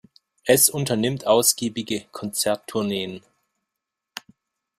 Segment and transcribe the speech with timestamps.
[0.45, 3.21] Es unternimmt ausgiebige Konzerttourneen.